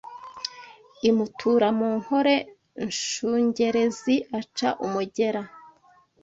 [1.09, 2.35] Imutura mu Nkole
[2.87, 5.41] Nshungerezi aca umugera